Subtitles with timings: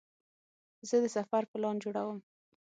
[0.87, 2.19] زه د سفر پلان جوړوم.